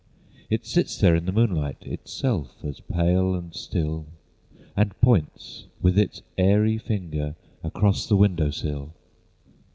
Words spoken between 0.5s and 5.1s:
sits there in the moonlight Itself as pale and still, And